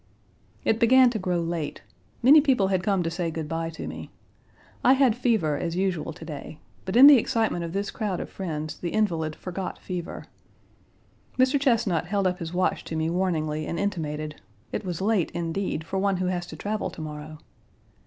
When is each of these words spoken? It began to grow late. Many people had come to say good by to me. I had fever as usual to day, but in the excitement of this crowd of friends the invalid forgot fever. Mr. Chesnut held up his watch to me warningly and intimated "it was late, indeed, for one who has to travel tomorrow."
It 0.65 0.79
began 0.79 1.11
to 1.11 1.19
grow 1.19 1.39
late. 1.39 1.83
Many 2.23 2.41
people 2.41 2.69
had 2.69 2.81
come 2.81 3.03
to 3.03 3.11
say 3.11 3.29
good 3.29 3.47
by 3.47 3.69
to 3.69 3.85
me. 3.87 4.09
I 4.83 4.93
had 4.93 5.15
fever 5.15 5.55
as 5.59 5.75
usual 5.75 6.11
to 6.11 6.25
day, 6.25 6.57
but 6.85 6.95
in 6.95 7.05
the 7.05 7.19
excitement 7.19 7.63
of 7.63 7.73
this 7.73 7.91
crowd 7.91 8.19
of 8.19 8.27
friends 8.27 8.79
the 8.79 8.89
invalid 8.89 9.35
forgot 9.35 9.77
fever. 9.77 10.25
Mr. 11.37 11.59
Chesnut 11.61 12.05
held 12.07 12.25
up 12.25 12.39
his 12.39 12.51
watch 12.51 12.83
to 12.85 12.95
me 12.95 13.11
warningly 13.11 13.67
and 13.67 13.77
intimated 13.79 14.41
"it 14.71 14.83
was 14.83 15.01
late, 15.01 15.29
indeed, 15.35 15.83
for 15.83 15.99
one 15.99 16.17
who 16.17 16.25
has 16.25 16.47
to 16.47 16.55
travel 16.55 16.89
tomorrow." 16.89 17.37